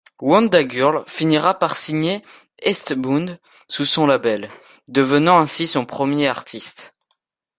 WondaGurl 0.19 1.03
finira 1.07 1.53
par 1.59 1.77
signer 1.77 2.23
Eestbound 2.59 3.39
sous 3.67 3.85
son 3.85 4.07
label, 4.07 4.49
devenant 4.87 5.37
ainsi 5.37 5.67
son 5.67 5.85
premier 5.85 6.27
artiste. 6.27 6.95